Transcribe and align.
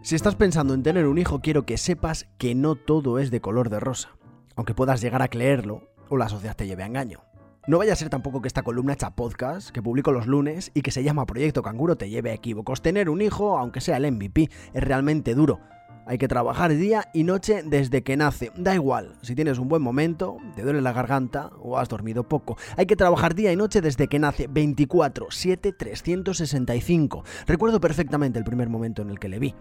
Si 0.00 0.14
estás 0.14 0.36
pensando 0.36 0.74
en 0.74 0.84
tener 0.84 1.06
un 1.06 1.18
hijo, 1.18 1.40
quiero 1.40 1.66
que 1.66 1.76
sepas 1.76 2.28
que 2.38 2.54
no 2.54 2.76
todo 2.76 3.18
es 3.18 3.32
de 3.32 3.40
color 3.40 3.68
de 3.68 3.80
rosa, 3.80 4.16
aunque 4.54 4.72
puedas 4.72 5.00
llegar 5.00 5.22
a 5.22 5.28
creerlo 5.28 5.88
o 6.08 6.16
la 6.16 6.28
sociedad 6.28 6.56
te 6.56 6.66
lleve 6.66 6.84
a 6.84 6.86
engaño. 6.86 7.24
No 7.66 7.78
vaya 7.78 7.92
a 7.92 7.96
ser 7.96 8.08
tampoco 8.08 8.40
que 8.40 8.48
esta 8.48 8.62
columna 8.62 8.94
hecha 8.94 9.10
podcast, 9.10 9.70
que 9.70 9.82
publico 9.82 10.12
los 10.12 10.26
lunes 10.26 10.70
y 10.72 10.82
que 10.82 10.92
se 10.92 11.02
llama 11.02 11.26
Proyecto 11.26 11.62
Canguro, 11.62 11.96
te 11.96 12.08
lleve 12.08 12.30
a 12.30 12.34
equívocos. 12.34 12.80
Tener 12.80 13.10
un 13.10 13.20
hijo, 13.20 13.58
aunque 13.58 13.80
sea 13.80 13.96
el 13.96 14.10
MVP, 14.10 14.48
es 14.72 14.82
realmente 14.82 15.34
duro. 15.34 15.60
Hay 16.08 16.16
que 16.16 16.26
trabajar 16.26 16.74
día 16.74 17.10
y 17.12 17.22
noche 17.22 17.62
desde 17.62 18.02
que 18.02 18.16
nace. 18.16 18.50
Da 18.56 18.74
igual, 18.74 19.18
si 19.20 19.34
tienes 19.34 19.58
un 19.58 19.68
buen 19.68 19.82
momento, 19.82 20.38
te 20.56 20.62
duele 20.62 20.80
la 20.80 20.94
garganta 20.94 21.50
o 21.60 21.76
has 21.76 21.90
dormido 21.90 22.26
poco. 22.26 22.56
Hay 22.78 22.86
que 22.86 22.96
trabajar 22.96 23.34
día 23.34 23.52
y 23.52 23.56
noche 23.56 23.82
desde 23.82 24.08
que 24.08 24.18
nace 24.18 24.46
24, 24.46 25.26
7, 25.28 25.72
365. 25.74 27.24
Recuerdo 27.46 27.78
perfectamente 27.78 28.38
el 28.38 28.46
primer 28.46 28.70
momento 28.70 29.02
en 29.02 29.10
el 29.10 29.18
que 29.18 29.28
le 29.28 29.38
vi. 29.38 29.54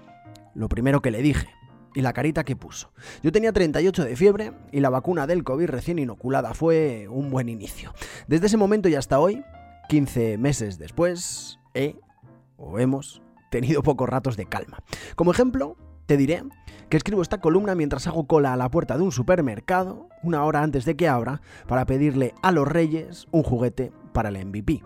Lo 0.55 0.69
primero 0.69 1.01
que 1.01 1.11
le 1.11 1.21
dije, 1.21 1.49
y 1.93 2.01
la 2.01 2.13
carita 2.13 2.45
que 2.45 2.55
puso. 2.55 2.93
Yo 3.21 3.33
tenía 3.33 3.51
38 3.51 4.05
de 4.05 4.15
fiebre 4.15 4.53
y 4.71 4.79
la 4.79 4.89
vacuna 4.89 5.27
del 5.27 5.43
COVID 5.43 5.65
recién 5.65 5.99
inoculada 5.99 6.53
fue 6.53 7.09
un 7.09 7.29
buen 7.29 7.49
inicio. 7.49 7.93
Desde 8.29 8.45
ese 8.45 8.55
momento 8.55 8.87
y 8.87 8.95
hasta 8.95 9.19
hoy, 9.19 9.43
15 9.89 10.37
meses 10.37 10.79
después, 10.79 11.59
he 11.73 11.97
o 12.55 12.79
hemos 12.79 13.21
tenido 13.51 13.83
pocos 13.83 14.07
ratos 14.07 14.37
de 14.37 14.45
calma. 14.45 14.81
Como 15.15 15.31
ejemplo, 15.31 15.75
te 16.07 16.17
diré 16.17 16.43
que 16.89 16.97
escribo 16.97 17.21
esta 17.21 17.39
columna 17.39 17.75
mientras 17.75 18.07
hago 18.07 18.25
cola 18.25 18.53
a 18.53 18.57
la 18.57 18.69
puerta 18.69 18.97
de 18.97 19.03
un 19.03 19.11
supermercado, 19.11 20.09
una 20.23 20.43
hora 20.43 20.63
antes 20.63 20.85
de 20.85 20.95
que 20.95 21.07
abra, 21.07 21.41
para 21.67 21.85
pedirle 21.85 22.33
a 22.41 22.51
los 22.51 22.67
reyes 22.67 23.27
un 23.31 23.43
juguete 23.43 23.91
para 24.13 24.29
el 24.29 24.45
MVP. 24.45 24.83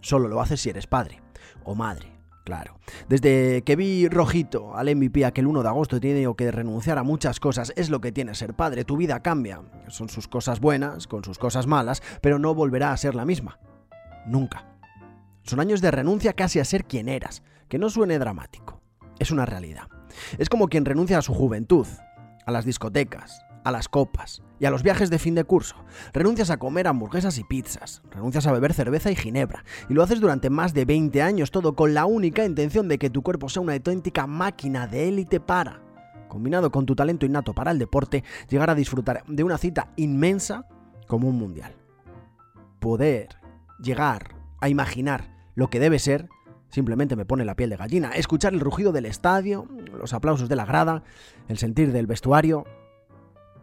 Solo 0.00 0.28
lo 0.28 0.40
haces 0.40 0.60
si 0.60 0.70
eres 0.70 0.86
padre 0.86 1.22
o 1.64 1.74
madre 1.74 2.20
Claro. 2.44 2.80
Desde 3.08 3.62
que 3.62 3.76
vi 3.76 4.08
rojito 4.08 4.74
al 4.74 4.94
MVP 4.96 5.24
aquel 5.24 5.46
1 5.46 5.62
de 5.62 5.68
agosto 5.68 6.00
tenido 6.00 6.34
que 6.34 6.50
renunciar 6.50 6.98
a 6.98 7.04
muchas 7.04 7.38
cosas. 7.38 7.72
Es 7.76 7.90
lo 7.90 8.00
que 8.00 8.10
tiene 8.10 8.34
ser 8.34 8.54
padre. 8.54 8.84
Tu 8.84 8.96
vida 8.96 9.20
cambia. 9.20 9.62
Son 9.88 10.08
sus 10.08 10.26
cosas 10.26 10.58
buenas, 10.58 11.06
con 11.06 11.22
sus 11.22 11.38
cosas 11.38 11.68
malas, 11.68 12.02
pero 12.20 12.40
no 12.40 12.52
volverá 12.54 12.92
a 12.92 12.96
ser 12.96 13.14
la 13.14 13.24
misma. 13.24 13.60
Nunca. 14.26 14.66
Son 15.44 15.60
años 15.60 15.80
de 15.80 15.92
renuncia 15.92 16.32
casi 16.32 16.58
a 16.58 16.64
ser 16.64 16.86
quien 16.86 17.08
eras. 17.08 17.42
Que 17.68 17.78
no 17.78 17.88
suene 17.88 18.18
dramático. 18.18 18.80
Es 19.20 19.30
una 19.30 19.46
realidad. 19.46 19.84
Es 20.38 20.48
como 20.48 20.68
quien 20.68 20.84
renuncia 20.84 21.18
a 21.18 21.22
su 21.22 21.34
juventud, 21.34 21.86
a 22.46 22.50
las 22.50 22.64
discotecas, 22.64 23.44
a 23.64 23.70
las 23.70 23.88
copas 23.88 24.42
y 24.58 24.64
a 24.64 24.70
los 24.70 24.82
viajes 24.82 25.10
de 25.10 25.18
fin 25.18 25.34
de 25.34 25.44
curso. 25.44 25.76
Renuncias 26.12 26.50
a 26.50 26.58
comer 26.58 26.86
hamburguesas 26.86 27.38
y 27.38 27.44
pizzas, 27.44 28.02
renuncias 28.10 28.46
a 28.46 28.52
beber 28.52 28.74
cerveza 28.74 29.10
y 29.10 29.16
ginebra, 29.16 29.64
y 29.88 29.94
lo 29.94 30.02
haces 30.02 30.20
durante 30.20 30.50
más 30.50 30.74
de 30.74 30.84
20 30.84 31.22
años, 31.22 31.50
todo 31.50 31.74
con 31.74 31.94
la 31.94 32.06
única 32.06 32.44
intención 32.44 32.88
de 32.88 32.98
que 32.98 33.10
tu 33.10 33.22
cuerpo 33.22 33.48
sea 33.48 33.62
una 33.62 33.74
auténtica 33.74 34.26
máquina 34.26 34.86
de 34.86 35.08
élite 35.08 35.40
para, 35.40 35.82
combinado 36.28 36.70
con 36.70 36.86
tu 36.86 36.94
talento 36.94 37.26
innato 37.26 37.54
para 37.54 37.70
el 37.70 37.78
deporte, 37.78 38.24
llegar 38.48 38.70
a 38.70 38.74
disfrutar 38.74 39.24
de 39.26 39.44
una 39.44 39.58
cita 39.58 39.92
inmensa 39.96 40.66
como 41.06 41.28
un 41.28 41.36
mundial. 41.36 41.74
Poder 42.78 43.28
llegar 43.82 44.36
a 44.60 44.68
imaginar 44.68 45.36
lo 45.54 45.68
que 45.68 45.80
debe 45.80 45.98
ser 45.98 46.28
simplemente 46.70 47.16
me 47.16 47.24
pone 47.24 47.44
la 47.44 47.56
piel 47.56 47.70
de 47.70 47.76
gallina. 47.76 48.10
Escuchar 48.12 48.52
el 48.52 48.60
rugido 48.60 48.92
del 48.92 49.06
estadio, 49.06 49.66
los 49.92 50.12
aplausos 50.12 50.48
de 50.48 50.56
la 50.56 50.64
grada, 50.64 51.02
el 51.48 51.58
sentir 51.58 51.92
del 51.92 52.06
vestuario, 52.06 52.64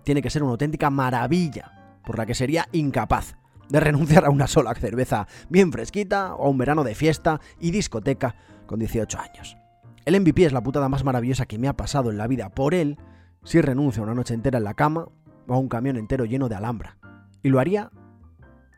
tiene 0.03 0.22
que 0.22 0.30
ser 0.30 0.44
una 0.44 0.52
auténtica 0.52 0.89
maravilla, 0.89 1.99
por 2.05 2.17
la 2.17 2.25
que 2.25 2.36
sería 2.36 2.67
incapaz 2.72 3.36
de 3.69 3.80
renunciar 3.80 4.25
a 4.25 4.30
una 4.30 4.47
sola 4.47 4.73
cerveza 4.75 5.27
bien 5.49 5.72
fresquita 5.72 6.36
o 6.36 6.45
a 6.45 6.49
un 6.49 6.58
verano 6.58 6.83
de 6.83 6.95
fiesta 6.95 7.41
y 7.59 7.72
discoteca 7.72 8.36
con 8.66 8.80
18 8.80 9.19
años. 9.19 9.58
El 10.05 10.19
MVP 10.21 10.45
es 10.45 10.53
la 10.53 10.64
putada 10.64 10.88
más 10.88 11.03
maravillosa 11.03 11.45
que 11.45 11.58
me 11.58 11.67
ha 11.67 11.75
pasado 11.75 12.11
en 12.11 12.17
la 12.17 12.27
vida. 12.27 12.49
Por 12.49 12.73
él, 12.73 12.97
si 13.43 13.59
renuncio 13.59 14.02
a 14.02 14.05
una 14.05 14.15
noche 14.15 14.33
entera 14.33 14.58
en 14.58 14.64
la 14.64 14.73
cama 14.73 15.09
o 15.48 15.53
a 15.53 15.58
un 15.58 15.67
camión 15.67 15.98
entero 15.98 16.23
lleno 16.23 16.48
de 16.48 16.55
alhambra. 16.55 16.98
Y 17.43 17.49
lo 17.49 17.59
haría 17.59 17.92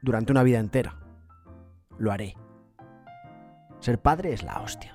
durante 0.01 0.31
una 0.31 0.41
vida 0.41 0.59
entera. 0.59 0.99
Lo 1.99 2.11
haré. 2.11 2.35
Ser 3.79 4.01
padre 4.01 4.33
es 4.33 4.43
la 4.43 4.61
hostia. 4.61 4.93